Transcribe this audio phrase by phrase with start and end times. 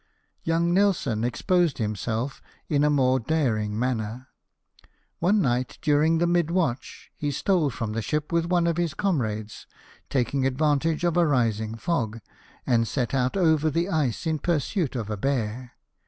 [0.41, 4.29] Young Nelson exposed himself in a more daring manner.
[5.19, 8.95] One night, during the mid watch, he stole from the ship with one of his
[8.95, 9.67] comrades,
[10.09, 12.19] taking advantage of a rising fog,
[12.65, 15.73] and set out over the ice in pursuit of a bear.